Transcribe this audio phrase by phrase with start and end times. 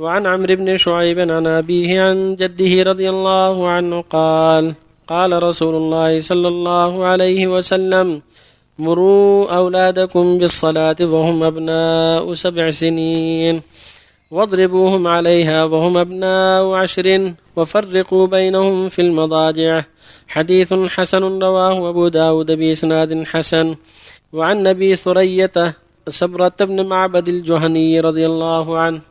[0.00, 4.74] وعن عمرو بن شعيب عن أبيه عن جده رضي الله عنه قال
[5.08, 8.22] قال رسول الله صلى الله عليه وسلم
[8.78, 13.60] مروا أولادكم بالصلاة وهم أبناء سبع سنين.
[14.30, 19.84] واضربوهم عليها وهم أبناء عشر وفرقوا بينهم في المضاجع.
[20.28, 23.74] حديث حسن رواه أبو داود بإسناد حسن.
[24.32, 25.76] وعن أبي ثرية
[26.08, 29.09] سبرة بن معبد الجهني رضي الله عنه.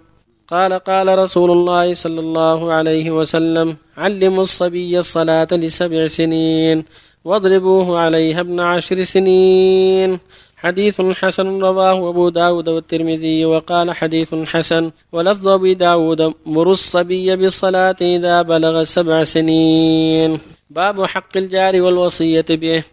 [0.50, 6.86] قال قال رسول الله صلى الله عليه وسلم علموا الصبي الصلاة لسبع سنين
[7.26, 10.20] واضربوه عليها ابن عشر سنين.
[10.58, 17.96] حديث حسن رواه أبو داود والترمذي وقال حديث حسن ولفظ أبي داود مر الصبي بالصلاة
[18.02, 20.40] إذا بلغ سبع سنين.
[20.70, 22.84] باب حق الجار والوصية به.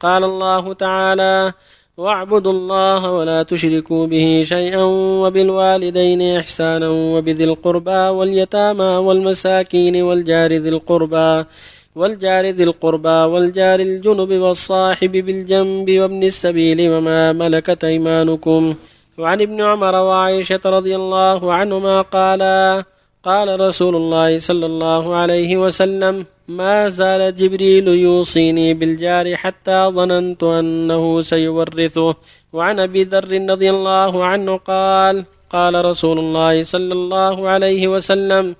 [0.00, 1.52] قال الله تعالى
[1.96, 4.84] واعبدوا الله ولا تشركوا به شيئا
[5.22, 11.44] وبالوالدين إحسانا وبذي القربى واليتامى والمساكين والجار ذي القربى
[11.96, 18.74] والجار ذي القربى والجار الجنب والصاحب بالجنب وابن السبيل وما ملكت أيمانكم
[19.18, 22.84] وعن ابن عمر وعائشة رضي الله عنهما قالا
[23.22, 31.20] قال رسول الله صلى الله عليه وسلم ما زال جبريل يوصيني بالجار حتى ظننت أنه
[31.20, 32.14] سيورثه.
[32.52, 38.56] وعن أبي ذر رضي الله عنه قال قال رسول الله صلى الله عليه وسلم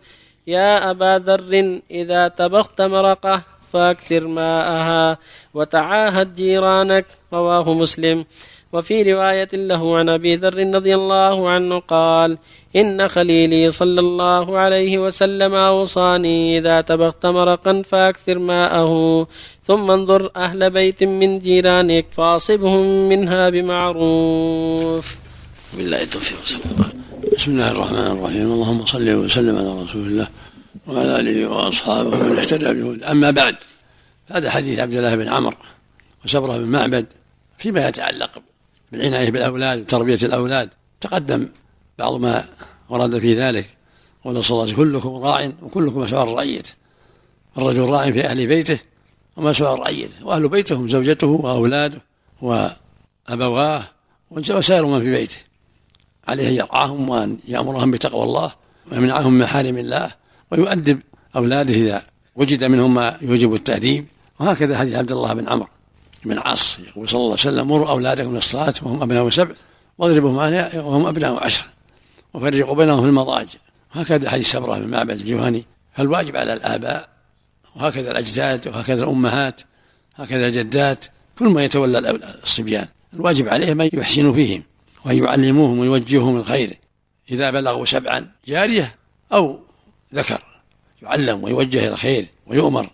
[0.46, 5.18] يا أبا ذر إذا طبخت مرقة فأكثر ماءها
[5.54, 7.06] وتعاهد جيرانك.
[7.32, 8.24] رواه مسلم.
[8.72, 12.38] وفي رواية له عن أبي ذر رضي الله عنه قال
[12.76, 19.26] إن خليلي صلى الله عليه وسلم أوصاني إذا طبخت مرقا فأكثر ماءه
[19.64, 25.16] ثم انظر أهل بيت من جيرانك فأصبهم منها بمعروف.
[25.76, 26.88] بالله التوفيق صلى الله
[27.36, 28.52] بسم الله الرحمن الرحيم.
[28.52, 30.28] اللهم صل وسلم على رسول الله
[30.88, 33.56] وعلى آله وأصحابه ومن اهتدى بهدى أما بعد
[34.28, 35.54] هذا حديث عبد الله بن عمر
[36.24, 37.06] وسبرة بن معبد
[37.58, 38.42] فيما يتعلق
[38.92, 40.70] بالعنايه بالأولاد وتربيه الأولاد.
[41.00, 41.48] تقدم
[41.98, 42.44] بعض ما
[42.88, 43.70] ورد في ذلك
[44.24, 46.70] قول صلى الله عليه وسلم كلكم راع وكلكم مسؤول رعيته
[47.58, 48.78] الرجل راع في أهل بيته
[49.36, 52.00] ومسؤول رعيته وأهل بيته هم زوجته وأولاده
[52.42, 53.82] وأبواه
[54.30, 55.36] وسائر من في بيته.
[56.28, 58.52] عليه أن يرعاهم وأن يأمرهم بتقوى الله
[58.92, 60.14] ويمنعهم من محارم الله
[60.50, 61.00] ويؤدب
[61.36, 62.02] أولاده إذا
[62.36, 64.06] وجد منهم ما يوجب التأديب.
[64.40, 65.68] وهكذا حديث عبد الله بن عمرو.
[66.24, 69.54] بن عاص يقول صلى الله عليه وسلم مروا أولادكم للصلاه وهم ابناء سبع
[69.98, 71.64] واضربهم عليها وهم ابناء عشر
[72.34, 73.58] وفرقوا بينهم في المضاجع.
[73.96, 75.64] وهكذا حديث سبرة بن معبد الجهني.
[75.94, 77.08] فالواجب على الآباء؟
[77.76, 79.60] وهكذا الأجداد وهكذا الأمهات
[80.16, 81.04] هكذا الجدات
[81.38, 81.98] كل ما يتولى
[82.42, 82.86] الصبيان.
[83.14, 84.62] الواجب عليهم أن يحسنوا فيهم
[85.04, 86.78] وأن يعلموهم ويوجههم الخير.
[87.30, 88.94] إذا بلغوا سبعا جارية
[89.32, 89.60] أو
[90.14, 90.42] ذكر
[91.02, 92.90] يعلم ويوجه الخير ويؤمر.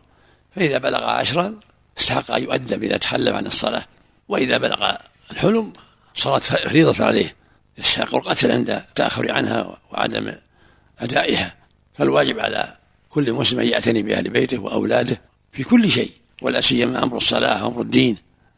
[0.57, 1.55] فإذا بلغ عشرا
[2.01, 3.85] استحق أن يؤدب إذا تخلف عن الصلاة
[4.29, 4.97] وإذا بلغ
[5.31, 5.73] الحلم
[6.15, 7.35] صارت فريضة عليه.
[7.79, 10.33] يستحق القتل عند التأخر عنها وعدم
[10.99, 11.55] أدائها.
[11.95, 12.77] فالواجب على
[13.11, 15.21] كل مسلم أن يعتني بأهل بيته وأولاده
[15.53, 16.11] في كل شيء
[16.43, 18.17] ولا سيما أمر الصلاة وأمر الدين.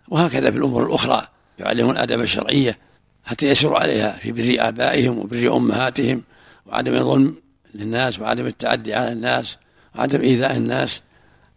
[0.09, 1.27] وهكذا في الأمور الأخرى
[1.59, 2.79] يعلمون الآداب الشرعية
[3.25, 6.23] حتى يسيروا عليها في بر آبائهم وبر أمهاتهم
[6.67, 7.37] وعدم الظلم
[7.75, 9.57] للناس وعدم التعدي على الناس
[9.95, 11.03] وعدم إيذاء الناس.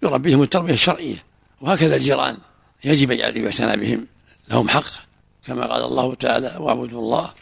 [0.03, 1.32] يربيهم التربية الشرعية.
[1.63, 2.37] وهكذا الجيران
[2.83, 4.07] يجب أن يعتنى بهم.
[4.49, 4.83] لهم حق
[5.47, 7.33] كما قال الله تعالى واعبدوا الله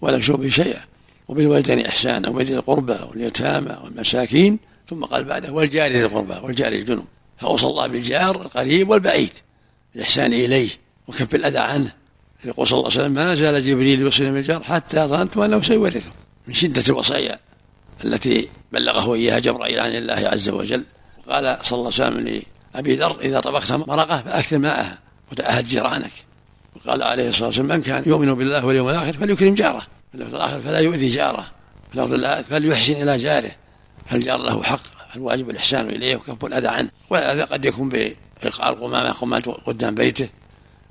[0.00, 0.80] ولا تشركوا به شيئا.
[1.28, 4.58] وبالوالدين إحسانا وبذي القربى واليتامى والمساكين
[4.90, 7.06] ثم قال بعده والجار ذي القربى والجار الجنوب
[7.38, 9.30] فأوصى الله بالجار القريب والبعيد
[9.96, 10.68] الإحسان إليه
[11.08, 11.92] وكف الأذى عنه.
[12.44, 16.10] يقول صلى الله عليه وسلم ما زال جبريل يوصينا بالجار حتى ظننت أنه سيورثه.
[16.46, 17.38] من شدة الوصايا
[18.04, 20.84] التي بلغه إياها جبرائيل عن الله عز وجل.
[21.26, 22.42] وقال صلى الله عليه وسلم
[22.76, 24.98] لابي ذر إذا طبخت مرقة فأكثر ماءها
[25.32, 26.10] وتعهد جيرانك.
[26.76, 29.78] وقال عليه الصلاة والسلام من كان يؤمن بالله واليوم الآخر فليكرم جاره.
[29.78, 31.50] في اللفظ الآخر فلا يؤذي جاره.
[31.90, 33.50] في اللفظ الآخر فليحسن إلى جاره.
[34.10, 34.80] فالجار له حق؟
[35.16, 40.28] الواجب الإحسان إليه وكف الأذى عنه؟ والاذى قد يكون بإلقاء القمامة قمامة قدام بيته.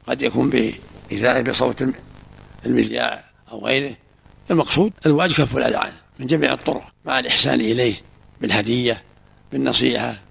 [0.07, 0.71] قد يكون
[1.11, 1.85] إذاعة بصوت
[2.65, 3.95] المذياع أو غيره.
[4.51, 7.95] المقصود الواجب كف الأذى عنه من جميع الطرق مع الإحسان إليه
[8.41, 9.03] بالهدية
[9.51, 10.24] بالنصيحة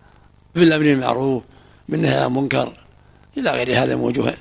[0.55, 1.43] بالأمر بالمعروف
[1.89, 2.73] بالنهي عن المنكر
[3.37, 4.35] إلى غير هذا من وجوه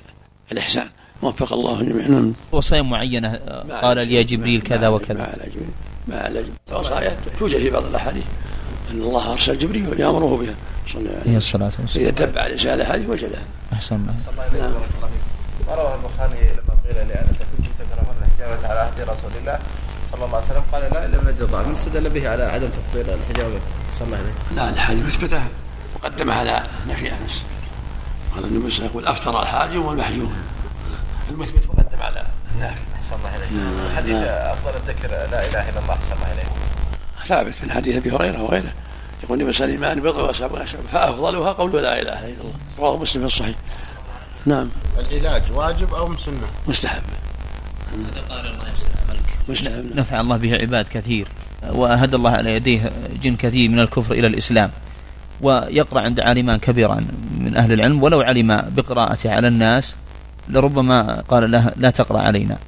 [0.52, 0.88] الإحسان.
[1.22, 2.32] وفق الله جميعا.
[2.52, 3.36] وصايا معينة
[3.82, 5.18] قال لي جبريل كذا وكذا.
[5.18, 5.70] ما على جبريل
[6.08, 8.24] ما على جبريل وصايا توجد في بعض الأحاديث.
[8.90, 10.54] أن الله أرسل جبريل يأمره بها.
[10.86, 11.78] صلى الله عليه وسلم.
[11.96, 14.14] إذا تبع الإنسان الأحاديث وجدها أحسن الله.
[14.60, 14.72] نعم.
[15.66, 19.58] ما رواه البخاري لما قيل لأنس كنت تكرهون الحجامه على عهد رسول الله
[20.12, 20.62] صلى الله عليه وسلم.
[20.72, 23.50] قال لا الا من الضعف من استدل به على عدم تفضيل الحجاب
[23.92, 25.42] صلى الله عليه لا الحاجة مثبتة
[25.94, 27.42] مقدمة على نفي أنس.
[28.34, 30.34] قال النبي صلى الله عليه وسلم أفطر الحاجم والمحجوم.
[31.30, 32.80] المثبت مقدم على النافي
[33.10, 33.96] صلى الله عليه وسلم.
[33.96, 36.44] حديث أفضل الذكر لا إله إلا الله صلى الله عليه
[37.24, 38.72] ثابت من حديث أبي هريرة وغيره.
[39.22, 42.54] يقول النبي صلى الله عليه وسلم بضع وسبعون شعبة فأفضلها قول لا إله إلا الله.
[42.78, 43.56] رواه مسلم في الصحيح.
[44.46, 44.68] نعم.
[44.98, 47.02] العلاج واجب أو سنه؟ مستحب.
[49.48, 49.96] مستحب.
[49.96, 51.28] نفع الله به عباد كثير.
[51.68, 52.92] وهدى الله على يديه
[53.22, 54.70] جن كثير من الكفر إلى الإسلام.
[55.40, 57.06] ويقرأ عند عالمان كبيرا
[57.38, 59.94] من أهل العلم ولو علم بقراءته على الناس
[60.48, 62.58] لربما قال له لا تقرأ علينا.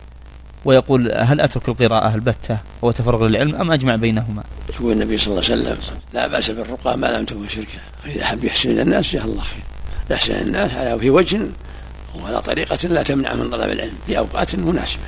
[0.64, 4.42] ويقول هل أترك القراءة البتة وتفرغ للعلم أم أجمع بينهما؟
[4.74, 5.78] يقول النبي صلى الله عليه وسلم
[6.14, 7.78] لا بأس بالرقى ما لم تكن شركا.
[8.04, 9.62] فاذا حب يحسن إلى الناس جزاه الله خير.
[10.10, 11.40] يحسن الناس على في وجه
[12.22, 15.02] وعلى طريقة لا تمنع من طلب العلم في أوقات مناسبة.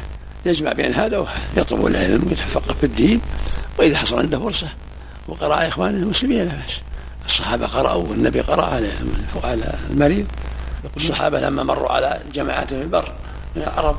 [0.47, 3.21] يجمع بين هذا وهذا يطلب العلم ويتفقه في الدين
[3.79, 4.69] وإذا حصل عنده فرصة
[5.29, 6.81] وقرأ إخوانه المسلمين لا بأس.
[7.29, 8.93] الصحابة قرأوا والنبي قرأ على
[9.45, 10.27] على المريض.
[10.97, 13.13] الصحابة لما مروا على جماعات في البر
[13.57, 13.97] من العرب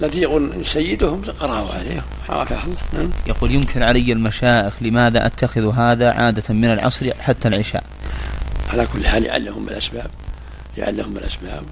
[0.00, 2.76] لديغ سيدهم قرأوا عليه عافاه الله.
[2.92, 3.10] نعم.
[3.26, 7.84] يقول يمكن علي المشايخ لماذا أتخذ هذا عادة من العصر حتى العشاء؟
[8.68, 10.10] على كل حال يعلهم بالاسباب
[10.78, 11.62] يعلهم بالاسباب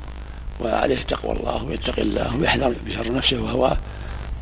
[0.60, 3.76] وعليه تقوى الله ويتقي الله ويحذر بشر نفسه وهواه.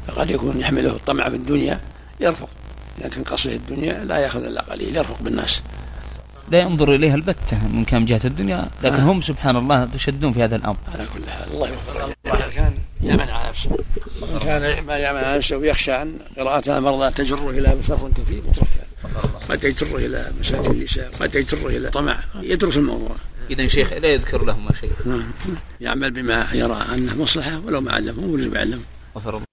[0.09, 1.81] فقد يكون يحمله الطمع في الدنيا
[2.21, 2.49] يرفق.
[3.01, 5.63] اذا كان قصده الدنيا لا يأخذ إلا قليل يرفق بالناس.
[6.51, 10.57] لا ينظر إليها البتة من كان جهة الدنيا لكن هم سبحان الله يشدون في هذا
[10.57, 10.77] الأمر.
[10.95, 11.53] على كل حال.
[11.53, 13.71] الله يوفقه إذا كان يامن على نفسه.
[14.41, 18.87] كان ما يامن على نفسه ويخشى عن قراءة المرضى تجره إلى شر كثير يتركها
[19.49, 23.17] قد يجره إلى مساله النساء قد يجره إلى طمع يدرس الموضوع.
[23.51, 24.93] إذا شيخ لا يذكر لهما شيء.
[25.07, 25.31] نعم.
[25.81, 28.83] يعمل بما يرى أنه مصلحة ولو ما علمه ولو يعلمه
[29.17, 29.48] غفر الله.